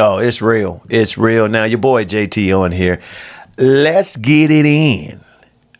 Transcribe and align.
Oh, 0.00 0.18
it's 0.18 0.40
real. 0.40 0.84
It's 0.88 1.18
real. 1.18 1.48
Now, 1.48 1.64
your 1.64 1.80
boy 1.80 2.04
JT 2.04 2.56
on 2.56 2.70
here. 2.70 3.00
Let's 3.58 4.16
get 4.16 4.52
it 4.52 4.64
in, 4.64 5.20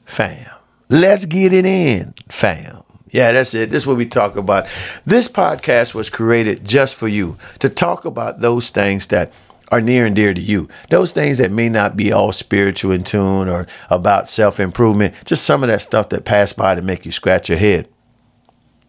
fam. 0.06 0.50
Let's 0.88 1.24
get 1.24 1.52
it 1.52 1.64
in, 1.64 2.14
fam. 2.28 2.82
Yeah, 3.10 3.30
that's 3.30 3.54
it. 3.54 3.70
This 3.70 3.82
is 3.82 3.86
what 3.86 3.96
we 3.96 4.06
talk 4.06 4.34
about. 4.34 4.66
This 5.04 5.28
podcast 5.28 5.94
was 5.94 6.10
created 6.10 6.64
just 6.64 6.96
for 6.96 7.06
you 7.06 7.36
to 7.60 7.68
talk 7.68 8.04
about 8.04 8.40
those 8.40 8.70
things 8.70 9.06
that 9.06 9.32
are 9.70 9.80
near 9.80 10.04
and 10.04 10.16
dear 10.16 10.34
to 10.34 10.40
you. 10.40 10.68
Those 10.90 11.12
things 11.12 11.38
that 11.38 11.52
may 11.52 11.68
not 11.68 11.96
be 11.96 12.10
all 12.10 12.32
spiritual 12.32 12.90
in 12.90 13.04
tune 13.04 13.48
or 13.48 13.68
about 13.88 14.28
self 14.28 14.58
improvement, 14.58 15.14
just 15.26 15.44
some 15.44 15.62
of 15.62 15.68
that 15.68 15.80
stuff 15.80 16.08
that 16.08 16.24
pass 16.24 16.52
by 16.52 16.74
to 16.74 16.82
make 16.82 17.06
you 17.06 17.12
scratch 17.12 17.48
your 17.48 17.58
head. 17.58 17.88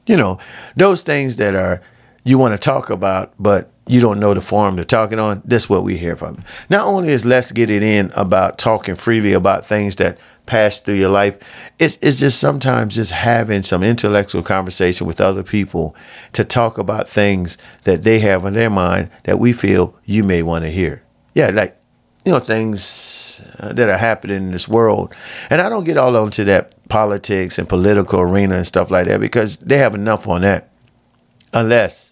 You 0.08 0.18
know, 0.18 0.40
those 0.76 1.04
things 1.04 1.36
that 1.36 1.54
are 1.54 1.84
you 2.24 2.40
want 2.40 2.56
to 2.56 2.60
talk 2.60 2.90
about, 2.90 3.34
but 3.40 3.72
you 3.90 4.00
don't 4.00 4.20
know 4.20 4.36
the 4.36 4.42
forum 4.42 4.76
they're 4.76 4.86
talking 4.86 5.20
on. 5.20 5.42
That's 5.44 5.68
what 5.68 5.84
we 5.84 5.98
hear 5.98 6.16
from. 6.16 6.44
Not 6.70 6.86
only 6.86 7.10
is 7.10 7.26
let's 7.26 7.52
get 7.52 7.72
it 7.72 7.82
in 7.82 8.12
about 8.16 8.60
talking 8.60 8.94
freely 8.96 9.34
about 9.34 9.66
things 9.66 9.96
that 9.96 10.20
pass 10.46 10.80
through 10.80 10.96
your 10.96 11.10
life, 11.10 11.40
it's 11.80 11.98
it's 12.02 12.20
just 12.20 12.40
sometimes 12.40 12.96
just 12.96 13.12
having 13.12 13.64
some 13.64 13.84
intellectual 13.84 14.44
conversation 14.44 15.08
with 15.08 15.20
other 15.20 15.42
people 15.42 15.96
to 16.34 16.44
talk 16.44 16.78
about 16.78 17.10
things 17.10 17.58
that 17.84 18.04
they 18.04 18.20
have 18.20 18.46
in 18.46 18.54
their 18.54 18.70
mind 18.70 19.10
that 19.24 19.40
we 19.40 19.52
feel 19.54 19.96
you 20.06 20.24
may 20.24 20.44
want 20.44 20.64
to 20.66 20.70
hear. 20.70 21.02
Yeah, 21.34 21.50
like 21.50 21.76
you 22.26 22.32
know 22.32 22.40
things 22.40 23.42
uh, 23.60 23.74
that 23.74 23.90
are 23.90 23.98
happening 23.98 24.38
in 24.38 24.52
this 24.52 24.68
world, 24.68 25.16
and 25.50 25.62
I 25.62 25.68
don't 25.68 25.84
get 25.84 25.98
all 25.98 26.16
onto 26.16 26.44
that 26.44 26.88
politics 26.90 27.58
and 27.58 27.68
political 27.68 28.20
arena 28.20 28.56
and 28.56 28.68
stuff 28.68 28.92
like 28.92 29.08
that 29.08 29.20
because 29.20 29.58
they 29.58 29.78
have 29.78 29.96
enough 29.96 30.28
on 30.28 30.42
that, 30.42 30.70
unless 31.54 32.09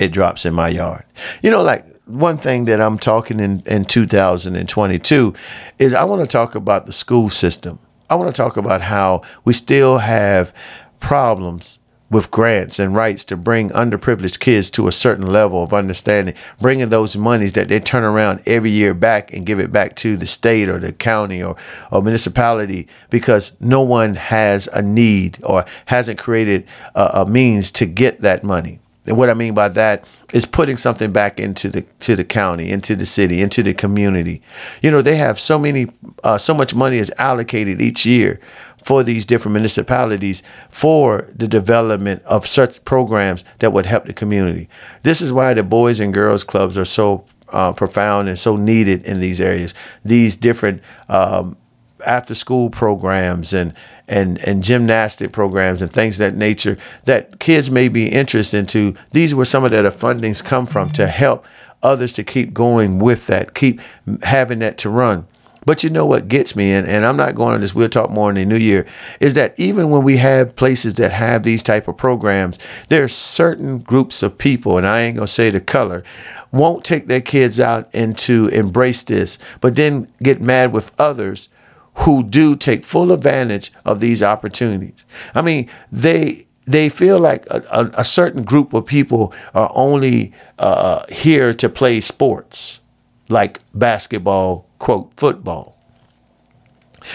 it 0.00 0.12
drops 0.12 0.46
in 0.46 0.54
my 0.54 0.70
yard. 0.70 1.04
You 1.42 1.50
know, 1.50 1.62
like 1.62 1.86
one 2.06 2.38
thing 2.38 2.64
that 2.64 2.80
I'm 2.80 2.98
talking 2.98 3.38
in, 3.38 3.62
in 3.66 3.84
2022 3.84 5.34
is 5.78 5.92
I 5.92 6.04
want 6.04 6.22
to 6.22 6.26
talk 6.26 6.54
about 6.54 6.86
the 6.86 6.92
school 6.92 7.28
system. 7.28 7.78
I 8.08 8.14
want 8.14 8.34
to 8.34 8.42
talk 8.42 8.56
about 8.56 8.80
how 8.80 9.20
we 9.44 9.52
still 9.52 9.98
have 9.98 10.54
problems 11.00 11.78
with 12.10 12.30
grants 12.30 12.78
and 12.78 12.94
rights 12.94 13.24
to 13.24 13.36
bring 13.36 13.68
underprivileged 13.70 14.40
kids 14.40 14.70
to 14.70 14.88
a 14.88 14.92
certain 14.92 15.26
level 15.26 15.62
of 15.62 15.72
understanding, 15.74 16.34
bringing 16.60 16.88
those 16.88 17.16
monies 17.16 17.52
that 17.52 17.68
they 17.68 17.78
turn 17.78 18.02
around 18.02 18.42
every 18.46 18.70
year 18.70 18.94
back 18.94 19.32
and 19.34 19.46
give 19.46 19.60
it 19.60 19.70
back 19.70 19.94
to 19.94 20.16
the 20.16 20.26
state 20.26 20.68
or 20.68 20.78
the 20.78 20.92
county 20.92 21.42
or, 21.42 21.56
or 21.92 22.02
municipality 22.02 22.88
because 23.10 23.54
no 23.60 23.82
one 23.82 24.14
has 24.14 24.66
a 24.72 24.82
need 24.82 25.38
or 25.44 25.64
hasn't 25.86 26.18
created 26.18 26.66
a, 26.94 27.10
a 27.20 27.26
means 27.26 27.70
to 27.70 27.84
get 27.84 28.22
that 28.22 28.42
money. 28.42 28.79
And 29.06 29.16
what 29.16 29.30
I 29.30 29.34
mean 29.34 29.54
by 29.54 29.68
that 29.70 30.04
is 30.32 30.44
putting 30.44 30.76
something 30.76 31.10
back 31.10 31.40
into 31.40 31.68
the 31.68 31.82
to 32.00 32.16
the 32.16 32.24
county, 32.24 32.70
into 32.70 32.94
the 32.94 33.06
city, 33.06 33.40
into 33.40 33.62
the 33.62 33.74
community. 33.74 34.42
You 34.82 34.90
know, 34.90 35.02
they 35.02 35.16
have 35.16 35.40
so 35.40 35.58
many, 35.58 35.90
uh, 36.22 36.38
so 36.38 36.52
much 36.54 36.74
money 36.74 36.98
is 36.98 37.12
allocated 37.18 37.80
each 37.80 38.04
year 38.04 38.40
for 38.84 39.02
these 39.02 39.26
different 39.26 39.54
municipalities 39.54 40.42
for 40.68 41.28
the 41.34 41.48
development 41.48 42.22
of 42.24 42.46
such 42.46 42.82
programs 42.84 43.44
that 43.58 43.72
would 43.72 43.86
help 43.86 44.06
the 44.06 44.12
community. 44.12 44.68
This 45.02 45.20
is 45.20 45.32
why 45.32 45.54
the 45.54 45.62
Boys 45.62 46.00
and 46.00 46.14
Girls 46.14 46.44
Clubs 46.44 46.78
are 46.78 46.84
so 46.84 47.24
uh, 47.50 47.72
profound 47.72 48.28
and 48.28 48.38
so 48.38 48.56
needed 48.56 49.06
in 49.06 49.20
these 49.20 49.40
areas. 49.40 49.74
These 50.04 50.36
different 50.36 50.82
um, 51.08 51.56
after 52.06 52.34
school 52.34 52.70
programs 52.70 53.52
and 53.52 53.74
and 54.08 54.38
and 54.46 54.62
gymnastic 54.62 55.32
programs 55.32 55.82
and 55.82 55.92
things 55.92 56.20
of 56.20 56.30
that 56.30 56.36
nature 56.36 56.76
that 57.04 57.38
kids 57.38 57.70
may 57.70 57.88
be 57.88 58.08
interested 58.08 58.58
into 58.58 58.94
these 59.12 59.34
were 59.34 59.44
some 59.44 59.64
of 59.64 59.70
that 59.70 59.82
the 59.82 59.90
fundings 59.90 60.44
come 60.44 60.66
from 60.66 60.90
to 60.90 61.02
mm-hmm. 61.02 61.10
help 61.10 61.46
others 61.82 62.12
to 62.12 62.24
keep 62.24 62.52
going 62.52 62.98
with 62.98 63.26
that 63.26 63.54
keep 63.54 63.80
having 64.22 64.58
that 64.58 64.78
to 64.78 64.90
run. 64.90 65.26
But 65.66 65.84
you 65.84 65.90
know 65.90 66.06
what 66.06 66.28
gets 66.28 66.56
me, 66.56 66.72
and, 66.72 66.86
and 66.88 67.04
I'm 67.04 67.16
not 67.16 67.34
going 67.34 67.54
on 67.54 67.60
this, 67.60 67.74
we'll 67.74 67.88
talk 67.88 68.10
more 68.10 68.30
in 68.30 68.36
the 68.36 68.46
new 68.46 68.56
year, 68.56 68.86
is 69.20 69.34
that 69.34 69.58
even 69.58 69.90
when 69.90 70.02
we 70.02 70.16
have 70.16 70.56
places 70.56 70.94
that 70.94 71.12
have 71.12 71.42
these 71.42 71.62
type 71.62 71.86
of 71.86 71.96
programs, 71.98 72.58
there 72.88 73.04
are 73.04 73.08
certain 73.08 73.78
groups 73.78 74.22
of 74.22 74.38
people, 74.38 74.78
and 74.78 74.86
I 74.86 75.02
ain't 75.02 75.16
gonna 75.16 75.26
say 75.26 75.50
the 75.50 75.60
color, 75.60 76.02
won't 76.50 76.84
take 76.84 77.08
their 77.08 77.20
kids 77.20 77.60
out 77.60 77.90
and 77.92 78.16
to 78.18 78.48
embrace 78.48 79.02
this, 79.02 79.38
but 79.60 79.76
then 79.76 80.08
get 80.22 80.40
mad 80.40 80.72
with 80.72 80.98
others 80.98 81.48
who 81.94 82.22
do 82.22 82.56
take 82.56 82.84
full 82.84 83.12
advantage 83.12 83.72
of 83.84 84.00
these 84.00 84.22
opportunities. 84.22 85.04
I 85.34 85.42
mean, 85.42 85.68
they 85.92 86.46
they 86.64 86.88
feel 86.88 87.18
like 87.18 87.46
a, 87.50 87.62
a, 87.70 87.90
a 87.98 88.04
certain 88.04 88.44
group 88.44 88.72
of 88.72 88.86
people 88.86 89.32
are 89.54 89.70
only 89.74 90.32
uh, 90.58 91.04
here 91.08 91.52
to 91.54 91.68
play 91.68 92.00
sports, 92.00 92.80
like 93.28 93.60
basketball, 93.74 94.66
quote, 94.78 95.12
football. 95.16 95.79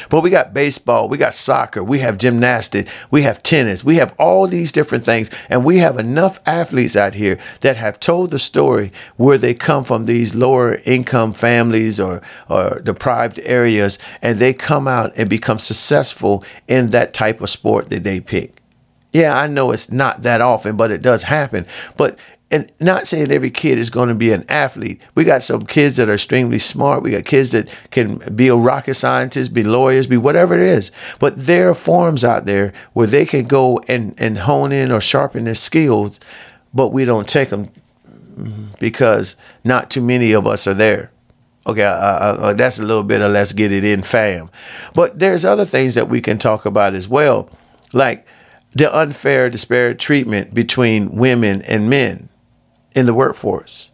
But 0.10 0.22
we 0.22 0.30
got 0.30 0.54
baseball, 0.54 1.10
we 1.10 1.18
got 1.18 1.36
soccer, 1.36 1.84
we 1.84 2.00
have 2.00 2.18
gymnastics, 2.18 2.92
we 3.12 3.22
have 3.24 3.44
tennis, 3.44 3.84
we 3.84 3.96
have 3.98 4.14
all 4.18 4.48
these 4.48 4.72
different 4.72 5.04
things. 5.04 5.30
And 5.50 5.64
we 5.66 5.78
have 5.78 5.98
enough 5.98 6.40
athletes 6.46 6.96
out 6.96 7.16
here 7.16 7.38
that 7.62 7.78
have 7.78 8.00
told 8.00 8.32
the 8.32 8.40
story 8.40 8.92
where 9.18 9.38
they 9.38 9.54
come 9.54 9.84
from 9.84 10.06
these 10.06 10.36
lower 10.36 10.80
income 10.86 11.34
families 11.34 12.00
or, 12.00 12.22
or 12.50 12.82
deprived 12.82 13.40
areas, 13.44 13.98
and 14.22 14.40
they 14.40 14.54
come 14.54 14.88
out 14.88 15.14
and 15.18 15.30
become 15.30 15.60
successful 15.60 16.44
in 16.68 16.90
that 16.92 17.14
type 17.14 17.42
of 17.42 17.50
sport 17.50 17.90
that 17.90 18.04
they 18.04 18.20
pick. 18.20 18.62
Yeah, 19.16 19.38
I 19.38 19.48
know 19.48 19.72
it's 19.72 19.90
not 19.90 20.24
that 20.24 20.42
often, 20.42 20.76
but 20.76 20.92
it 20.92 21.02
does 21.02 21.24
happen. 21.24 21.66
But 21.96 22.20
and 22.52 22.72
not 22.80 23.08
saying 23.08 23.32
every 23.32 23.50
kid 23.50 23.78
is 23.78 23.90
going 23.90 24.10
to 24.10 24.16
be 24.16 24.32
an 24.32 24.46
athlete. 24.48 25.02
We 25.16 25.24
got 25.24 25.44
some 25.44 25.66
kids 25.66 25.98
that 25.98 26.10
are 26.10 26.14
extremely 26.14 26.60
smart. 26.60 27.02
We 27.02 27.12
got 27.12 27.26
kids 27.26 27.52
that 27.52 27.70
can 27.90 28.20
be 28.36 28.50
a 28.50 28.56
rocket 28.56 28.94
scientist, 28.94 29.54
be 29.54 29.64
lawyers, 29.64 30.08
be 30.08 30.18
whatever 30.18 30.54
it 30.54 30.62
is. 30.62 30.92
But 31.20 31.36
there 31.36 31.70
are 31.70 31.76
forms 31.76 32.24
out 32.24 32.46
there 32.46 32.72
where 32.94 33.08
they 33.08 33.26
can 33.26 33.48
go 33.48 33.80
and, 33.88 34.14
and 34.20 34.38
hone 34.38 34.72
in 34.72 34.92
or 34.92 35.02
sharpen 35.02 35.46
their 35.46 35.56
skills, 35.56 36.20
but 36.74 36.90
we 36.90 37.04
don't 37.04 37.28
take 37.28 37.50
them 37.50 37.70
because 38.80 39.36
not 39.64 39.90
too 39.90 40.02
many 40.02 40.34
of 40.34 40.46
us 40.46 40.68
are 40.68 40.74
there. 40.74 41.12
Okay, 41.68 41.84
uh, 41.84 41.90
uh, 41.90 42.54
that's 42.54 42.78
a 42.78 42.84
little 42.84 43.02
bit 43.02 43.22
of 43.22 43.32
let's 43.32 43.54
get 43.54 43.72
it 43.72 43.84
in, 43.84 44.04
fam. 44.04 44.52
But 44.94 45.18
there's 45.18 45.46
other 45.46 45.66
things 45.66 45.96
that 45.96 46.10
we 46.10 46.22
can 46.22 46.38
talk 46.38 46.68
about 46.68 46.94
as 46.94 47.10
well, 47.10 47.50
like 47.92 48.28
the 48.74 48.96
unfair, 48.96 49.50
disparate 49.50 49.98
treatment 49.98 50.54
between 50.54 51.16
women 51.16 51.64
and 51.64 51.90
men 51.90 52.30
in 52.96 53.06
the 53.06 53.14
workforce. 53.14 53.92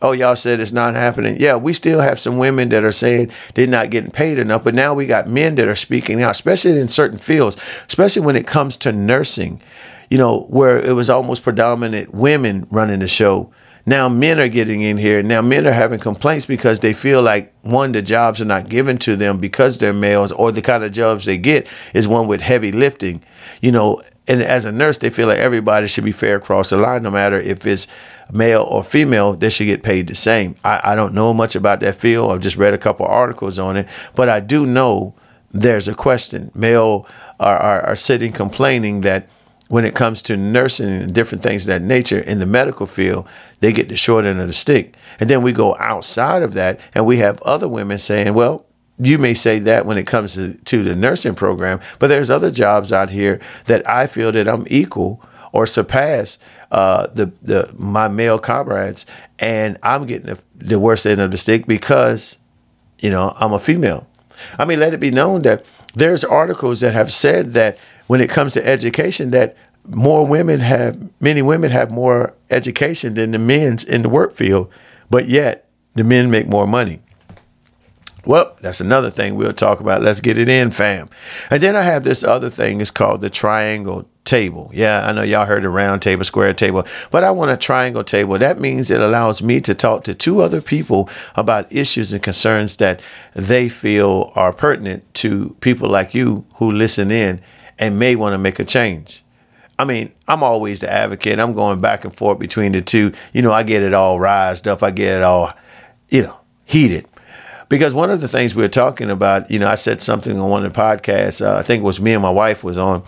Oh, 0.00 0.10
y'all 0.10 0.34
said 0.34 0.58
it's 0.58 0.72
not 0.72 0.96
happening. 0.96 1.36
Yeah, 1.38 1.54
we 1.54 1.72
still 1.72 2.00
have 2.00 2.18
some 2.18 2.36
women 2.36 2.70
that 2.70 2.82
are 2.82 2.90
saying 2.90 3.30
they're 3.54 3.68
not 3.68 3.90
getting 3.90 4.10
paid 4.10 4.38
enough, 4.38 4.64
but 4.64 4.74
now 4.74 4.94
we 4.94 5.06
got 5.06 5.28
men 5.28 5.54
that 5.54 5.68
are 5.68 5.76
speaking 5.76 6.20
out, 6.20 6.32
especially 6.32 6.80
in 6.80 6.88
certain 6.88 7.18
fields, 7.18 7.56
especially 7.86 8.22
when 8.22 8.34
it 8.34 8.44
comes 8.44 8.76
to 8.78 8.90
nursing, 8.90 9.62
you 10.10 10.18
know, 10.18 10.40
where 10.48 10.76
it 10.76 10.96
was 10.96 11.08
almost 11.08 11.44
predominant 11.44 12.12
women 12.12 12.66
running 12.72 12.98
the 12.98 13.06
show. 13.06 13.52
Now 13.86 14.08
men 14.08 14.40
are 14.40 14.48
getting 14.48 14.80
in 14.80 14.96
here. 14.96 15.22
Now 15.22 15.40
men 15.40 15.66
are 15.68 15.72
having 15.72 16.00
complaints 16.00 16.46
because 16.46 16.80
they 16.80 16.94
feel 16.94 17.22
like 17.22 17.52
one, 17.62 17.92
the 17.92 18.02
jobs 18.02 18.40
are 18.40 18.46
not 18.46 18.68
given 18.68 18.98
to 18.98 19.14
them 19.14 19.38
because 19.38 19.78
they're 19.78 19.92
males, 19.92 20.32
or 20.32 20.50
the 20.50 20.62
kind 20.62 20.82
of 20.82 20.90
jobs 20.90 21.26
they 21.26 21.38
get 21.38 21.68
is 21.94 22.08
one 22.08 22.26
with 22.26 22.40
heavy 22.40 22.72
lifting. 22.72 23.22
You 23.60 23.70
know, 23.70 24.02
and 24.32 24.42
as 24.42 24.64
a 24.64 24.72
nurse, 24.72 24.96
they 24.96 25.10
feel 25.10 25.28
like 25.28 25.40
everybody 25.40 25.86
should 25.86 26.04
be 26.04 26.12
fair 26.12 26.36
across 26.36 26.70
the 26.70 26.78
line, 26.78 27.02
no 27.02 27.10
matter 27.10 27.38
if 27.38 27.66
it's 27.66 27.86
male 28.32 28.62
or 28.62 28.82
female, 28.82 29.34
they 29.34 29.50
should 29.50 29.66
get 29.66 29.82
paid 29.82 30.06
the 30.06 30.14
same. 30.14 30.56
I, 30.64 30.80
I 30.82 30.94
don't 30.94 31.12
know 31.12 31.34
much 31.34 31.54
about 31.54 31.80
that 31.80 31.96
field. 31.96 32.32
I've 32.32 32.40
just 32.40 32.56
read 32.56 32.72
a 32.72 32.78
couple 32.78 33.04
articles 33.04 33.58
on 33.58 33.76
it, 33.76 33.86
but 34.14 34.30
I 34.30 34.40
do 34.40 34.64
know 34.64 35.14
there's 35.50 35.86
a 35.86 35.94
question. 35.94 36.50
Male 36.54 37.06
are, 37.38 37.58
are, 37.58 37.80
are 37.82 37.96
sitting 37.96 38.32
complaining 38.32 39.02
that 39.02 39.28
when 39.68 39.84
it 39.84 39.94
comes 39.94 40.22
to 40.22 40.36
nursing 40.38 40.88
and 40.88 41.14
different 41.14 41.42
things 41.42 41.64
of 41.64 41.74
that 41.74 41.82
nature 41.82 42.20
in 42.20 42.38
the 42.38 42.46
medical 42.46 42.86
field, 42.86 43.28
they 43.60 43.70
get 43.70 43.90
the 43.90 43.96
short 43.96 44.24
end 44.24 44.40
of 44.40 44.46
the 44.46 44.54
stick. 44.54 44.94
And 45.20 45.28
then 45.28 45.42
we 45.42 45.52
go 45.52 45.76
outside 45.76 46.42
of 46.42 46.54
that 46.54 46.80
and 46.94 47.04
we 47.04 47.18
have 47.18 47.38
other 47.42 47.68
women 47.68 47.98
saying, 47.98 48.32
well, 48.32 48.64
you 49.02 49.18
may 49.18 49.34
say 49.34 49.58
that 49.60 49.86
when 49.86 49.98
it 49.98 50.06
comes 50.06 50.34
to, 50.34 50.54
to 50.54 50.82
the 50.82 50.94
nursing 50.94 51.34
program, 51.34 51.80
but 51.98 52.08
there's 52.08 52.30
other 52.30 52.50
jobs 52.50 52.92
out 52.92 53.10
here 53.10 53.40
that 53.66 53.88
I 53.88 54.06
feel 54.06 54.32
that 54.32 54.48
I'm 54.48 54.66
equal 54.68 55.24
or 55.52 55.66
surpass 55.66 56.38
uh, 56.70 57.06
the 57.08 57.30
the 57.42 57.72
my 57.78 58.08
male 58.08 58.38
comrades, 58.38 59.04
and 59.38 59.78
I'm 59.82 60.06
getting 60.06 60.26
the, 60.26 60.42
the 60.56 60.78
worst 60.78 61.06
end 61.06 61.20
of 61.20 61.30
the 61.30 61.36
stick 61.36 61.66
because 61.66 62.38
you 62.98 63.10
know 63.10 63.34
I'm 63.36 63.52
a 63.52 63.60
female. 63.60 64.08
I 64.58 64.64
mean, 64.64 64.80
let 64.80 64.94
it 64.94 65.00
be 65.00 65.10
known 65.10 65.42
that 65.42 65.64
there's 65.94 66.24
articles 66.24 66.80
that 66.80 66.94
have 66.94 67.12
said 67.12 67.52
that 67.52 67.78
when 68.06 68.20
it 68.20 68.30
comes 68.30 68.54
to 68.54 68.66
education, 68.66 69.30
that 69.32 69.56
more 69.86 70.26
women 70.26 70.60
have 70.60 71.10
many 71.20 71.42
women 71.42 71.70
have 71.70 71.90
more 71.90 72.34
education 72.50 73.14
than 73.14 73.32
the 73.32 73.38
men's 73.38 73.84
in 73.84 74.02
the 74.02 74.08
work 74.08 74.32
field, 74.32 74.72
but 75.10 75.26
yet 75.26 75.68
the 75.94 76.04
men 76.04 76.30
make 76.30 76.46
more 76.46 76.66
money. 76.66 77.00
Well, 78.24 78.56
that's 78.60 78.80
another 78.80 79.10
thing 79.10 79.34
we'll 79.34 79.52
talk 79.52 79.80
about. 79.80 80.02
Let's 80.02 80.20
get 80.20 80.38
it 80.38 80.48
in, 80.48 80.70
fam. 80.70 81.10
And 81.50 81.62
then 81.62 81.74
I 81.74 81.82
have 81.82 82.04
this 82.04 82.22
other 82.22 82.50
thing. 82.50 82.80
It's 82.80 82.90
called 82.90 83.20
the 83.20 83.30
triangle 83.30 84.08
table. 84.24 84.70
Yeah, 84.72 85.06
I 85.06 85.12
know 85.12 85.22
y'all 85.22 85.46
heard 85.46 85.64
a 85.64 85.68
round 85.68 86.02
table, 86.02 86.22
square 86.24 86.54
table, 86.54 86.86
but 87.10 87.24
I 87.24 87.32
want 87.32 87.50
a 87.50 87.56
triangle 87.56 88.04
table. 88.04 88.38
That 88.38 88.60
means 88.60 88.90
it 88.90 89.00
allows 89.00 89.42
me 89.42 89.60
to 89.62 89.74
talk 89.74 90.04
to 90.04 90.14
two 90.14 90.40
other 90.40 90.60
people 90.60 91.08
about 91.34 91.72
issues 91.72 92.12
and 92.12 92.22
concerns 92.22 92.76
that 92.76 93.00
they 93.34 93.68
feel 93.68 94.32
are 94.36 94.52
pertinent 94.52 95.12
to 95.14 95.56
people 95.60 95.88
like 95.88 96.14
you 96.14 96.46
who 96.56 96.70
listen 96.70 97.10
in 97.10 97.40
and 97.78 97.98
may 97.98 98.14
want 98.14 98.34
to 98.34 98.38
make 98.38 98.60
a 98.60 98.64
change. 98.64 99.24
I 99.78 99.84
mean, 99.84 100.12
I'm 100.28 100.44
always 100.44 100.80
the 100.80 100.92
advocate. 100.92 101.40
I'm 101.40 101.54
going 101.54 101.80
back 101.80 102.04
and 102.04 102.14
forth 102.16 102.38
between 102.38 102.70
the 102.70 102.80
two. 102.80 103.12
You 103.32 103.42
know, 103.42 103.52
I 103.52 103.64
get 103.64 103.82
it 103.82 103.94
all 103.94 104.20
rised 104.20 104.68
up. 104.68 104.82
I 104.82 104.92
get 104.92 105.16
it 105.16 105.22
all, 105.22 105.52
you 106.08 106.22
know, 106.22 106.38
heated. 106.64 107.08
Because 107.72 107.94
one 107.94 108.10
of 108.10 108.20
the 108.20 108.28
things 108.28 108.54
we 108.54 108.60
were 108.60 108.68
talking 108.68 109.08
about, 109.08 109.50
you 109.50 109.58
know, 109.58 109.66
I 109.66 109.76
said 109.76 110.02
something 110.02 110.38
on 110.38 110.50
one 110.50 110.62
of 110.62 110.70
the 110.70 110.78
podcasts. 110.78 111.40
Uh, 111.40 111.56
I 111.56 111.62
think 111.62 111.80
it 111.80 111.84
was 111.86 112.02
me 112.02 112.12
and 112.12 112.20
my 112.20 112.28
wife 112.28 112.62
was 112.62 112.76
on, 112.76 113.02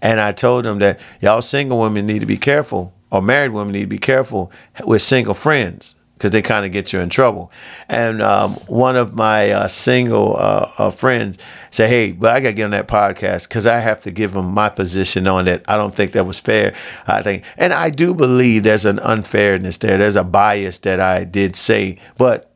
and 0.00 0.18
I 0.18 0.32
told 0.32 0.64
them 0.64 0.78
that 0.78 0.98
y'all 1.20 1.42
single 1.42 1.78
women 1.78 2.06
need 2.06 2.20
to 2.20 2.26
be 2.26 2.38
careful, 2.38 2.94
or 3.10 3.20
married 3.20 3.50
women 3.50 3.74
need 3.74 3.82
to 3.82 3.86
be 3.86 3.98
careful 3.98 4.50
with 4.86 5.02
single 5.02 5.34
friends 5.34 5.96
because 6.14 6.30
they 6.30 6.40
kind 6.40 6.64
of 6.64 6.72
get 6.72 6.94
you 6.94 7.00
in 7.00 7.10
trouble. 7.10 7.52
And 7.90 8.22
um, 8.22 8.52
one 8.68 8.96
of 8.96 9.14
my 9.14 9.50
uh, 9.50 9.68
single 9.68 10.34
uh, 10.38 10.72
uh, 10.78 10.90
friends 10.92 11.36
said, 11.70 11.90
"Hey, 11.90 12.12
but 12.12 12.34
I 12.34 12.40
got 12.40 12.48
to 12.48 12.54
get 12.54 12.64
on 12.64 12.70
that 12.70 12.88
podcast 12.88 13.46
because 13.50 13.66
I 13.66 13.80
have 13.80 14.00
to 14.00 14.10
give 14.10 14.32
them 14.32 14.46
my 14.46 14.70
position 14.70 15.26
on 15.26 15.46
it. 15.46 15.62
I 15.68 15.76
don't 15.76 15.94
think 15.94 16.12
that 16.12 16.24
was 16.24 16.40
fair. 16.40 16.74
I 17.06 17.20
think, 17.20 17.44
and 17.58 17.74
I 17.74 17.90
do 17.90 18.14
believe 18.14 18.62
there's 18.62 18.86
an 18.86 18.98
unfairness 18.98 19.76
there. 19.76 19.98
There's 19.98 20.16
a 20.16 20.24
bias 20.24 20.78
that 20.78 21.00
I 21.00 21.24
did 21.24 21.54
say, 21.54 21.98
but." 22.16 22.50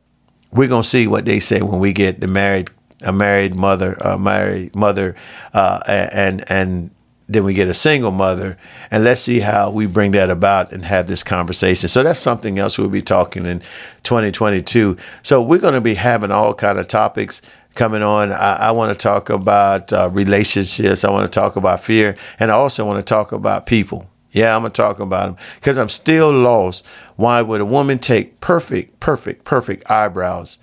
We're 0.51 0.67
gonna 0.67 0.83
see 0.83 1.07
what 1.07 1.25
they 1.25 1.39
say 1.39 1.61
when 1.61 1.79
we 1.79 1.93
get 1.93 2.19
the 2.19 2.27
married 2.27 2.69
a 3.03 3.11
married 3.11 3.55
mother, 3.55 3.93
a 4.01 4.17
married 4.17 4.75
mother, 4.75 5.15
uh, 5.53 5.79
and 5.87 6.49
and 6.51 6.91
then 7.27 7.43
we 7.45 7.53
get 7.53 7.67
a 7.69 7.73
single 7.73 8.11
mother, 8.11 8.57
and 8.89 9.03
let's 9.03 9.21
see 9.21 9.39
how 9.39 9.71
we 9.71 9.85
bring 9.85 10.11
that 10.11 10.29
about 10.29 10.73
and 10.73 10.85
have 10.85 11.07
this 11.07 11.23
conversation. 11.23 11.87
So 11.87 12.03
that's 12.03 12.19
something 12.19 12.59
else 12.59 12.77
we'll 12.77 12.89
be 12.89 13.01
talking 13.01 13.45
in 13.45 13.61
2022. 14.03 14.97
So 15.23 15.41
we're 15.41 15.59
going 15.59 15.73
to 15.73 15.81
be 15.81 15.93
having 15.93 16.29
all 16.29 16.53
kind 16.53 16.77
of 16.77 16.87
topics 16.87 17.41
coming 17.73 18.03
on. 18.03 18.33
I, 18.33 18.55
I 18.55 18.71
want 18.71 18.91
to 18.91 19.01
talk 19.01 19.29
about 19.29 19.93
uh, 19.93 20.09
relationships. 20.11 21.05
I 21.05 21.09
want 21.09 21.31
to 21.31 21.39
talk 21.39 21.55
about 21.55 21.81
fear, 21.81 22.17
and 22.37 22.51
I 22.51 22.55
also 22.55 22.85
want 22.85 23.05
to 23.05 23.09
talk 23.09 23.31
about 23.31 23.65
people. 23.65 24.09
Yeah, 24.31 24.55
I'm 24.55 24.61
gonna 24.61 24.73
talk 24.73 24.99
about 24.99 25.25
them 25.27 25.45
because 25.55 25.77
I'm 25.77 25.89
still 25.89 26.31
lost. 26.31 26.85
Why 27.15 27.41
would 27.41 27.61
a 27.61 27.65
woman 27.65 27.99
take 27.99 28.39
perfect, 28.41 28.99
perfect, 28.99 29.43
perfect 29.43 29.89
eyebrows, 29.89 30.57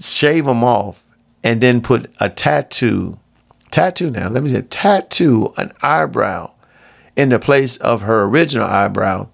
shave 0.00 0.46
them 0.46 0.64
off, 0.64 1.04
and 1.44 1.60
then 1.60 1.82
put 1.82 2.10
a 2.18 2.30
tattoo, 2.30 3.18
tattoo 3.70 4.10
now? 4.10 4.28
Let 4.28 4.42
me 4.42 4.50
say, 4.50 4.62
tattoo 4.62 5.52
an 5.56 5.72
eyebrow 5.82 6.52
in 7.14 7.28
the 7.28 7.38
place 7.38 7.76
of 7.76 8.02
her 8.02 8.24
original 8.24 8.66
eyebrow, 8.66 9.28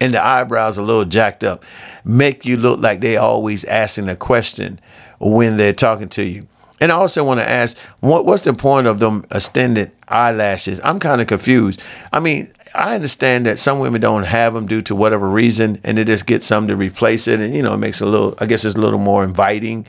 and 0.00 0.14
the 0.14 0.24
eyebrows 0.24 0.78
a 0.78 0.82
little 0.82 1.04
jacked 1.04 1.42
up, 1.42 1.64
make 2.04 2.44
you 2.44 2.56
look 2.56 2.78
like 2.78 3.00
they 3.00 3.16
always 3.16 3.64
asking 3.64 4.08
a 4.08 4.16
question 4.16 4.78
when 5.18 5.56
they're 5.56 5.72
talking 5.72 6.08
to 6.10 6.24
you. 6.24 6.46
And 6.80 6.92
I 6.92 6.96
also 6.96 7.24
want 7.24 7.40
to 7.40 7.48
ask, 7.48 7.76
what, 8.00 8.26
what's 8.26 8.44
the 8.44 8.52
point 8.52 8.86
of 8.86 8.98
them 8.98 9.24
extended 9.30 9.92
eyelashes? 10.08 10.80
I'm 10.84 11.00
kind 11.00 11.20
of 11.20 11.26
confused. 11.26 11.82
I 12.12 12.20
mean, 12.20 12.52
I 12.76 12.94
understand 12.94 13.46
that 13.46 13.58
some 13.58 13.78
women 13.78 14.00
don't 14.00 14.26
have 14.26 14.54
them 14.54 14.66
due 14.66 14.82
to 14.82 14.94
whatever 14.94 15.28
reason, 15.28 15.80
and 15.82 15.98
they 15.98 16.04
just 16.04 16.26
get 16.26 16.42
some 16.42 16.68
to 16.68 16.76
replace 16.76 17.26
it, 17.26 17.40
and 17.40 17.54
you 17.54 17.62
know, 17.62 17.74
it 17.74 17.78
makes 17.78 18.00
it 18.00 18.06
a 18.06 18.10
little. 18.10 18.34
I 18.38 18.46
guess 18.46 18.64
it's 18.64 18.74
a 18.74 18.80
little 18.80 18.98
more 18.98 19.24
inviting. 19.24 19.86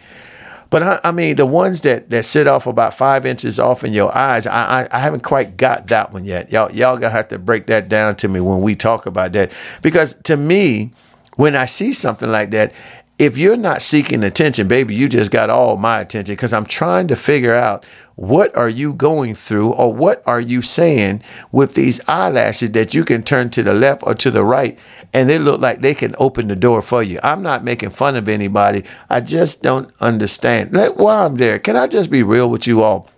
But 0.69 0.84
I, 0.84 1.00
I, 1.04 1.12
mean, 1.12 1.38
the 1.38 1.45
ones 1.45 1.81
that 1.81 2.10
that 2.10 2.24
sit 2.24 2.48
off 2.48 2.68
about 2.68 2.94
five 2.94 3.25
inches 3.25 3.60
off 3.60 3.84
in 3.84 3.94
your 3.94 4.16
eyes, 4.16 4.45
I, 4.48 4.81
I, 4.81 4.88
I 4.92 5.00
haven't 5.00 5.24
quite 5.24 5.57
got 5.57 5.88
that 5.88 6.12
one 6.12 6.25
yet. 6.25 6.51
Y'all 6.51 6.72
y'all 6.72 6.98
gonna 6.98 7.10
have 7.10 7.30
to 7.30 7.39
break 7.39 7.68
that 7.68 7.89
down 7.89 8.16
to 8.18 8.28
me 8.28 8.39
when 8.39 8.62
we 8.62 8.75
talk 8.75 9.06
about 9.06 9.33
that, 9.33 9.51
because 9.81 10.16
to 10.24 10.36
me, 10.36 10.92
when 11.36 11.56
I 11.56 11.66
see 11.66 11.94
something 11.94 12.30
like 12.30 12.51
that, 12.51 12.74
if 13.19 13.36
you're 13.36 13.58
not 13.58 13.81
seeking 13.81 14.24
attention, 14.24 14.68
baby, 14.68 14.94
you 14.94 15.10
just 15.10 15.31
got 15.31 15.50
all 15.50 15.75
my 15.75 16.00
attention 16.00 16.34
because 16.34 16.54
I'm 16.54 16.68
trying 16.68 17.08
to 17.08 17.16
figure 17.16 17.56
out 17.56 17.84
what 18.16 18.56
are 18.56 18.69
you 18.69 18.94
going 18.94 19.34
through 19.34 19.72
or 19.72 19.92
what 19.94 20.22
are 20.28 20.42
you 20.42 20.62
saying 20.62 21.24
with 21.52 21.74
these 21.74 22.00
eyelashes 22.08 22.72
that 22.72 22.94
you 22.94 23.04
can 23.04 23.24
turn 23.24 23.50
to 23.52 23.64
the 23.64 23.74
left 23.74 24.04
or 24.06 24.14
to 24.16 24.30
the 24.30 24.44
right 24.44 24.78
and 25.14 25.28
they 25.28 25.40
look 25.40 25.60
like 25.60 25.81
they 25.81 25.96
can 25.96 26.16
open 26.19 26.48
the 26.48 26.56
door 26.56 26.81
for 26.81 27.02
you. 27.02 27.19
I'm 27.24 27.42
not 27.42 27.64
making 27.64 27.90
fun 27.90 28.16
of 28.16 28.30
anybody. 28.30 28.84
I 29.10 29.22
just 29.22 29.64
don't 29.64 29.92
understand. 30.00 30.75
while 30.96 31.25
I'm 31.25 31.38
there, 31.38 31.58
can 31.58 31.75
I 31.75 31.88
just 31.88 32.12
be 32.12 32.22
real 32.22 32.50
with 32.50 32.68
you 32.68 32.84
all? 32.84 33.10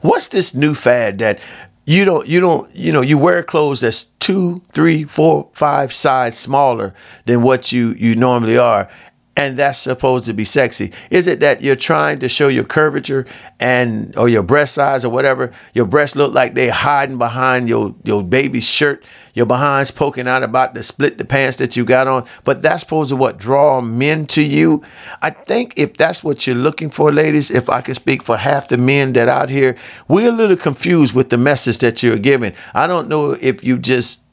What's 0.00 0.28
this 0.28 0.54
new 0.54 0.74
fad 0.74 1.18
that 1.18 1.40
you 1.88 2.04
don't 2.04 2.28
you 2.28 2.38
don't 2.38 2.74
you 2.76 2.92
know 2.92 3.00
you 3.00 3.16
wear 3.16 3.42
clothes 3.42 3.80
that's 3.80 4.04
two 4.20 4.60
three 4.72 5.04
four 5.04 5.48
five 5.54 5.90
size 5.90 6.38
smaller 6.38 6.92
than 7.24 7.42
what 7.42 7.72
you 7.72 7.92
you 7.92 8.14
normally 8.14 8.58
are 8.58 8.90
and 9.38 9.56
that's 9.56 9.78
supposed 9.78 10.26
to 10.26 10.34
be 10.34 10.44
sexy? 10.44 10.92
Is 11.10 11.28
it 11.28 11.38
that 11.40 11.62
you're 11.62 11.76
trying 11.76 12.18
to 12.18 12.28
show 12.28 12.48
your 12.48 12.64
curvature 12.64 13.24
and 13.60 14.14
or 14.18 14.28
your 14.28 14.42
breast 14.42 14.74
size 14.74 15.04
or 15.04 15.10
whatever? 15.10 15.52
Your 15.72 15.86
breasts 15.86 16.16
look 16.16 16.34
like 16.34 16.54
they're 16.54 16.72
hiding 16.72 17.18
behind 17.18 17.68
your 17.68 17.94
your 18.02 18.24
baby's 18.24 18.68
shirt. 18.68 19.04
Your 19.34 19.46
behind's 19.46 19.92
poking 19.92 20.26
out 20.26 20.42
about 20.42 20.74
to 20.74 20.82
split 20.82 21.18
the 21.18 21.24
pants 21.24 21.58
that 21.58 21.76
you 21.76 21.84
got 21.84 22.08
on. 22.08 22.26
But 22.42 22.62
that's 22.62 22.80
supposed 22.80 23.10
to 23.10 23.16
what 23.16 23.38
draw 23.38 23.80
men 23.80 24.26
to 24.26 24.42
you. 24.42 24.82
I 25.22 25.30
think 25.30 25.74
if 25.76 25.96
that's 25.96 26.24
what 26.24 26.44
you're 26.44 26.56
looking 26.56 26.90
for, 26.90 27.12
ladies, 27.12 27.48
if 27.48 27.70
I 27.70 27.80
can 27.80 27.94
speak 27.94 28.24
for 28.24 28.38
half 28.38 28.66
the 28.66 28.76
men 28.76 29.12
that 29.12 29.28
out 29.28 29.50
here, 29.50 29.76
we're 30.08 30.30
a 30.30 30.32
little 30.32 30.56
confused 30.56 31.14
with 31.14 31.30
the 31.30 31.38
message 31.38 31.78
that 31.78 32.02
you're 32.02 32.18
giving. 32.18 32.54
I 32.74 32.88
don't 32.88 33.08
know 33.08 33.36
if 33.40 33.62
you 33.62 33.78
just 33.78 34.24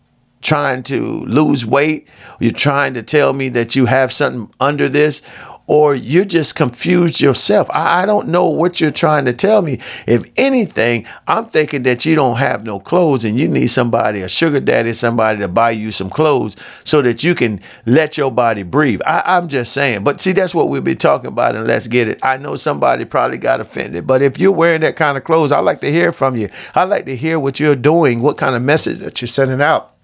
trying 0.46 0.84
to 0.84 1.26
lose 1.26 1.66
weight, 1.66 2.08
you're 2.40 2.52
trying 2.52 2.94
to 2.94 3.02
tell 3.02 3.34
me 3.34 3.50
that 3.50 3.76
you 3.76 3.88
have 3.88 4.14
something 4.14 4.54
under 4.60 4.88
this, 4.88 5.24
or 5.68 5.96
you're 5.96 6.26
just 6.26 6.56
confused 6.56 7.20
yourself. 7.20 7.68
I, 7.72 8.04
I, 8.04 8.06
don't 8.06 8.28
know 8.28 8.48
what 8.48 8.80
you're 8.80 8.92
trying 8.92 9.26
to 9.26 9.34
tell 9.34 9.64
me. 9.64 9.80
If 10.06 10.32
anything, 10.38 11.08
I'm 11.28 11.48
thinking 11.48 11.82
that 11.84 12.06
you 12.06 12.14
don't 12.14 12.38
have 12.38 12.64
no 12.64 12.80
clothes 12.80 13.26
and 13.26 13.40
you 13.40 13.48
need 13.48 13.68
somebody, 13.68 14.22
a 14.22 14.30
sugar 14.30 14.60
daddy, 14.60 14.94
somebody 14.94 15.40
to 15.40 15.48
buy 15.48 15.72
you 15.72 15.90
some 15.90 16.12
clothes 16.12 16.56
so 16.84 17.02
that 17.02 17.24
you 17.24 17.34
can 17.34 17.62
let 17.88 18.16
your 18.16 18.32
body 18.32 18.62
breathe. 18.62 19.02
I, 19.08 19.38
am 19.38 19.48
just 19.48 19.74
saying. 19.74 20.04
But 20.04 20.22
see, 20.22 20.34
that's 20.34 20.54
what 20.54 20.70
we'll 20.70 20.82
be 20.82 20.96
talking 20.96 21.30
about 21.30 21.56
and 21.56 21.66
let's 21.66 21.88
get 21.88 22.08
it. 22.08 22.20
I 22.22 22.38
know 22.38 22.56
somebody 22.56 23.06
probably 23.06 23.40
got 23.40 23.60
offended, 23.60 24.06
but 24.06 24.22
if 24.22 24.38
you're 24.38 24.52
wearing 24.52 24.82
that 24.82 24.96
kind 24.96 25.18
of 25.18 25.24
clothes, 25.24 25.52
I'd 25.52 25.62
like 25.62 25.82
to 25.82 25.92
hear 25.92 26.12
from 26.12 26.36
you. 26.36 26.50
I'd 26.76 26.90
like 26.90 27.06
to 27.08 27.16
hear 27.16 27.40
what 27.40 27.60
you're 27.60 27.76
doing, 27.76 28.22
what 28.22 28.38
kind 28.38 28.56
of 28.56 28.62
message 28.62 29.00
that 29.00 29.20
you're 29.20 29.28
sending 29.28 29.62
out. 29.62 29.95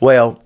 Well, 0.00 0.42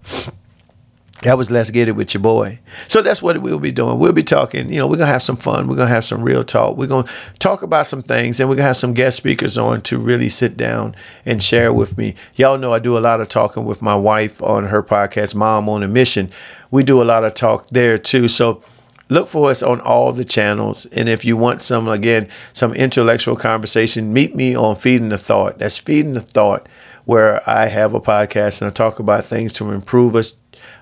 that 1.24 1.38
was 1.38 1.50
Let's 1.50 1.70
Get 1.70 1.88
It 1.88 1.92
with 1.92 2.12
your 2.12 2.20
boy. 2.22 2.58
So 2.86 3.00
that's 3.00 3.22
what 3.22 3.40
we'll 3.40 3.58
be 3.58 3.72
doing. 3.72 3.98
We'll 3.98 4.12
be 4.12 4.22
talking, 4.22 4.69
you 4.69 4.79
know, 4.79 4.86
we're 4.86 4.96
going 4.96 5.06
to 5.06 5.12
have 5.12 5.22
some 5.22 5.36
fun. 5.36 5.67
We're 5.67 5.76
going 5.76 5.88
to 5.88 5.94
have 5.94 6.05
some 6.05 6.22
real 6.22 6.44
talk. 6.44 6.76
We're 6.76 6.86
going 6.86 7.06
to 7.06 7.12
talk 7.38 7.62
about 7.62 7.86
some 7.86 8.02
things 8.02 8.40
and 8.40 8.48
we're 8.48 8.56
going 8.56 8.64
to 8.64 8.69
have 8.69 8.76
some 8.76 8.93
guest 8.93 9.17
speakers 9.17 9.56
on 9.56 9.81
to 9.82 9.98
really 9.98 10.29
sit 10.29 10.56
down 10.56 10.94
and 11.24 11.43
share 11.43 11.72
with 11.72 11.96
me. 11.96 12.14
Y'all 12.34 12.58
know 12.58 12.72
I 12.72 12.79
do 12.79 12.98
a 12.98 13.00
lot 13.00 13.22
of 13.22 13.29
talking 13.29 13.64
with 13.64 13.81
my 13.81 13.94
wife 13.94 14.43
on 14.43 14.64
her 14.64 14.82
podcast, 14.82 15.34
Mom 15.34 15.69
on 15.69 15.82
a 15.82 15.88
Mission. 15.88 16.31
We 16.70 16.82
do 16.82 17.00
a 17.00 17.05
lot 17.05 17.24
of 17.24 17.34
talk 17.34 17.69
there 17.70 17.96
too. 17.96 18.29
So 18.29 18.62
look 19.08 19.29
for 19.29 19.50
us 19.50 19.62
on 19.62 19.81
all 19.81 20.12
the 20.12 20.26
channels. 20.26 20.84
And 20.86 21.08
if 21.08 21.24
you 21.24 21.38
want 21.38 21.62
some, 21.62 21.88
again, 21.88 22.29
some 22.52 22.74
intellectual 22.74 23.36
conversation, 23.36 24.12
meet 24.12 24.34
me 24.34 24.55
on 24.55 24.76
Feeding 24.76 25.08
the 25.08 25.19
Thought. 25.19 25.58
That's 25.58 25.79
Feeding 25.79 26.12
the 26.12 26.20
Thought 26.20 26.69
where 27.05 27.49
I 27.49 27.67
have 27.67 27.94
a 27.94 28.01
podcast 28.01 28.63
and 28.63 28.70
I 28.70 28.73
talk 28.73 28.99
about 28.99 29.25
things 29.25 29.53
to 29.55 29.70
improve 29.70 30.17
us, 30.17 30.34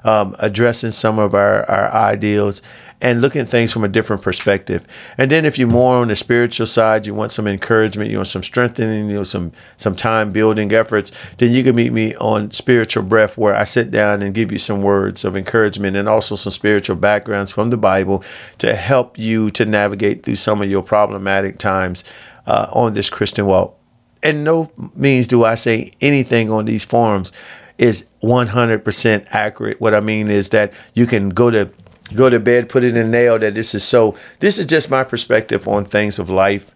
um, 0.04 0.36
addressing 0.38 0.92
some 0.92 1.18
of 1.18 1.34
our, 1.34 1.68
our 1.70 1.92
ideals 1.92 2.62
and 3.02 3.20
looking 3.20 3.40
at 3.40 3.48
things 3.48 3.72
from 3.72 3.82
a 3.82 3.88
different 3.88 4.22
perspective. 4.22 4.86
And 5.18 5.30
then 5.30 5.44
if 5.44 5.58
you're 5.58 5.68
more 5.68 5.96
on 5.96 6.08
the 6.08 6.14
spiritual 6.14 6.68
side, 6.68 7.04
you 7.04 7.14
want 7.14 7.32
some 7.32 7.48
encouragement, 7.48 8.10
you 8.10 8.18
want 8.18 8.28
some 8.28 8.44
strengthening, 8.44 9.10
you 9.10 9.16
know, 9.16 9.22
some 9.24 9.50
some 9.76 9.96
time 9.96 10.30
building 10.30 10.72
efforts, 10.72 11.10
then 11.38 11.50
you 11.50 11.64
can 11.64 11.74
meet 11.74 11.92
me 11.92 12.14
on 12.16 12.52
Spiritual 12.52 13.02
Breath, 13.02 13.36
where 13.36 13.56
I 13.56 13.64
sit 13.64 13.90
down 13.90 14.22
and 14.22 14.32
give 14.32 14.52
you 14.52 14.58
some 14.58 14.82
words 14.82 15.24
of 15.24 15.36
encouragement 15.36 15.96
and 15.96 16.08
also 16.08 16.36
some 16.36 16.52
spiritual 16.52 16.96
backgrounds 16.96 17.50
from 17.50 17.70
the 17.70 17.76
Bible 17.76 18.22
to 18.58 18.74
help 18.74 19.18
you 19.18 19.50
to 19.50 19.66
navigate 19.66 20.22
through 20.22 20.36
some 20.36 20.62
of 20.62 20.70
your 20.70 20.82
problematic 20.82 21.58
times 21.58 22.04
uh, 22.46 22.68
on 22.72 22.94
this 22.94 23.10
Christian 23.10 23.46
walk 23.46 23.76
and 24.22 24.44
no 24.44 24.70
means 24.94 25.26
do 25.26 25.44
I 25.44 25.54
say 25.54 25.92
anything 26.00 26.50
on 26.50 26.64
these 26.64 26.84
forums 26.84 27.32
is 27.78 28.06
100% 28.22 29.26
accurate. 29.30 29.80
What 29.80 29.94
I 29.94 30.00
mean 30.00 30.28
is 30.28 30.50
that 30.50 30.72
you 30.94 31.06
can 31.06 31.30
go 31.30 31.50
to 31.50 31.72
go 32.14 32.28
to 32.28 32.38
bed, 32.38 32.68
put 32.68 32.84
it 32.84 32.96
in 32.96 33.10
nail 33.10 33.38
that 33.38 33.54
this 33.54 33.74
is 33.74 33.84
so. 33.84 34.16
This 34.40 34.58
is 34.58 34.66
just 34.66 34.90
my 34.90 35.04
perspective 35.04 35.66
on 35.66 35.84
things 35.84 36.18
of 36.18 36.28
life. 36.28 36.74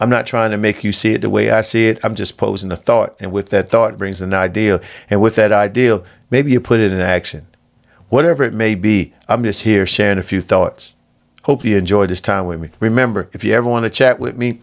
I'm 0.00 0.10
not 0.10 0.26
trying 0.26 0.52
to 0.52 0.56
make 0.56 0.84
you 0.84 0.92
see 0.92 1.14
it 1.14 1.22
the 1.22 1.30
way 1.30 1.50
I 1.50 1.60
see 1.60 1.88
it. 1.88 1.98
I'm 2.04 2.14
just 2.14 2.38
posing 2.38 2.70
a 2.70 2.76
thought, 2.76 3.16
and 3.20 3.32
with 3.32 3.50
that 3.50 3.70
thought 3.70 3.98
brings 3.98 4.20
an 4.20 4.32
ideal, 4.32 4.80
and 5.10 5.20
with 5.20 5.34
that 5.36 5.52
ideal, 5.52 6.04
maybe 6.30 6.52
you 6.52 6.60
put 6.60 6.80
it 6.80 6.92
in 6.92 7.00
action. 7.00 7.46
Whatever 8.08 8.44
it 8.44 8.54
may 8.54 8.74
be, 8.74 9.12
I'm 9.28 9.44
just 9.44 9.64
here 9.64 9.86
sharing 9.86 10.18
a 10.18 10.22
few 10.22 10.40
thoughts. 10.40 10.94
Hope 11.42 11.64
you 11.64 11.76
enjoyed 11.76 12.10
this 12.10 12.20
time 12.20 12.46
with 12.46 12.60
me. 12.60 12.70
Remember, 12.80 13.28
if 13.32 13.42
you 13.42 13.52
ever 13.54 13.68
want 13.68 13.84
to 13.84 13.90
chat 13.90 14.18
with 14.18 14.36
me, 14.36 14.60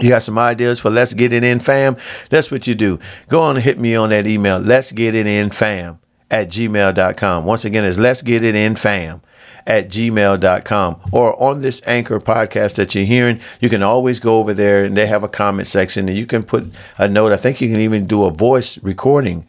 You 0.00 0.08
got 0.08 0.22
some 0.22 0.38
ideas 0.38 0.80
for 0.80 0.90
Let's 0.90 1.12
Get 1.12 1.32
It 1.32 1.44
In 1.44 1.60
Fam? 1.60 1.96
That's 2.30 2.50
what 2.50 2.66
you 2.66 2.74
do. 2.74 2.98
Go 3.28 3.42
on 3.42 3.56
and 3.56 3.64
hit 3.64 3.78
me 3.78 3.94
on 3.94 4.08
that 4.08 4.26
email, 4.26 4.58
Let's 4.58 4.90
Get 4.90 5.14
It 5.14 5.26
In 5.26 5.50
Fam 5.50 5.98
at 6.30 6.48
gmail.com. 6.48 7.44
Once 7.44 7.64
again, 7.64 7.84
it's 7.84 7.98
Let's 7.98 8.22
Get 8.22 8.42
It 8.42 8.54
In 8.54 8.74
Fam 8.74 9.22
at 9.66 9.88
gmail.com 9.88 11.00
or 11.12 11.40
on 11.40 11.60
this 11.60 11.80
anchor 11.86 12.18
podcast 12.18 12.74
that 12.74 12.94
you're 12.94 13.04
hearing 13.04 13.40
you 13.60 13.68
can 13.68 13.82
always 13.82 14.18
go 14.18 14.38
over 14.38 14.52
there 14.52 14.84
and 14.84 14.96
they 14.96 15.06
have 15.06 15.22
a 15.22 15.28
comment 15.28 15.68
section 15.68 16.08
and 16.08 16.18
you 16.18 16.26
can 16.26 16.42
put 16.42 16.64
a 16.98 17.08
note 17.08 17.30
i 17.30 17.36
think 17.36 17.60
you 17.60 17.68
can 17.68 17.78
even 17.78 18.04
do 18.04 18.24
a 18.24 18.30
voice 18.32 18.76
recording 18.82 19.46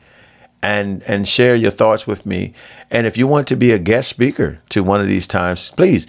and 0.62 1.02
and 1.04 1.28
share 1.28 1.56
your 1.56 1.72
thoughts 1.72 2.06
with 2.06 2.26
me 2.26 2.54
and 2.92 3.08
if 3.08 3.18
you 3.18 3.26
want 3.26 3.48
to 3.48 3.56
be 3.56 3.72
a 3.72 3.80
guest 3.80 4.08
speaker 4.08 4.60
to 4.70 4.84
one 4.84 5.02
of 5.02 5.08
these 5.08 5.26
times 5.26 5.72
please 5.72 6.06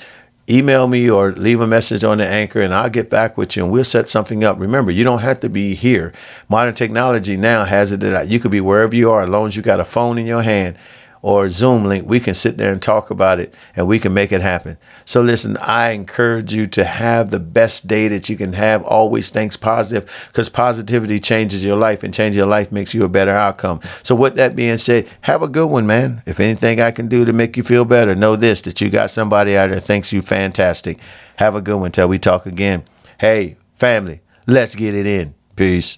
email 0.49 0.87
me 0.87 1.09
or 1.09 1.33
leave 1.33 1.61
a 1.61 1.67
message 1.67 2.05
on 2.05 2.19
the 2.19 2.27
anchor 2.27 2.61
and 2.61 2.75
I'll 2.75 2.91
get 2.91 3.09
back 3.09 3.37
with 3.37 3.57
you 3.57 3.65
and 3.65 3.73
we'll 3.73 3.85
set 3.85 4.11
something 4.11 4.45
up. 4.45 4.59
Remember, 4.59 4.91
you 4.91 5.05
don't 5.05 5.21
have 5.21 5.41
to 5.41 5.49
be 5.49 5.75
here. 5.75 6.13
Modern 6.49 6.75
technology 6.75 7.37
now 7.37 7.65
has 7.65 7.93
it 7.93 8.01
that 8.01 8.29
you 8.29 8.39
could 8.39 8.51
be 8.51 8.61
wherever 8.61 8.95
you 8.95 9.11
are 9.11 9.23
as 9.23 9.29
long 9.29 9.49
as 9.49 9.57
you 9.57 9.63
got 9.63 9.81
a 9.81 9.85
phone 9.85 10.19
in 10.19 10.27
your 10.27 10.43
hand 10.43 10.77
or 11.25 11.49
Zoom 11.49 11.87
link, 11.87 12.07
we 12.07 12.21
can 12.21 12.35
sit 12.35 12.59
there 12.59 12.71
and 12.71 12.83
talk 12.83 13.09
about 13.09 13.41
it 13.41 13.55
and 13.75 13.89
we 13.89 13.99
can 13.99 14.13
make 14.13 14.31
it 14.31 14.43
happen. 14.43 14.77
So 15.07 15.23
listen, 15.23 15.57
I 15.57 15.93
encourage 15.93 16.53
you 16.53 16.67
to 16.67 16.85
have 16.85 17.31
the 17.31 17.41
best 17.41 17.87
day 17.87 18.09
that 18.09 18.29
you 18.29 18.37
can 18.37 18.53
have. 18.53 18.83
Always 18.83 19.31
think 19.31 19.59
positive 19.59 20.05
because 20.29 20.51
positivity 20.51 21.19
changes 21.19 21.65
your 21.65 21.79
life 21.79 22.03
and 22.03 22.13
changing 22.13 22.37
your 22.37 22.47
life 22.47 22.71
makes 22.71 22.93
you 22.93 23.05
a 23.05 23.09
better 23.09 23.31
outcome. 23.31 23.81
So 24.03 24.15
with 24.15 24.37
that 24.37 24.55
being 24.55 24.77
said, 24.77 25.09
have 25.23 25.41
a 25.41 25.49
good 25.49 25.69
one, 25.69 25.87
man. 25.87 26.23
If 26.27 26.41
anything 26.41 26.79
I 26.79 26.91
can 26.91 27.09
do 27.09 27.25
to 27.25 27.33
make 27.33 27.57
you 27.57 27.63
feel 27.63 27.87
better, 27.87 28.15
know 28.15 28.37
this, 28.37 28.61
that 28.61 28.83
you 28.83 28.91
got 28.91 29.09
somebody 29.09 29.57
out 29.57 29.71
there 29.71 29.81
thinks 29.81 30.13
you 30.13 30.21
fantastic. 30.21 30.99
Have 31.37 31.57
a 31.57 31.63
good 31.63 31.81
one 31.81 31.91
till 31.91 32.07
we 32.07 32.19
talk 32.19 32.45
again. 32.45 32.85
Hey, 33.19 33.57
family, 33.77 34.21
let's 34.47 34.75
get 34.75 34.95
it 34.95 35.07
in. 35.07 35.35
Peace. 35.57 35.97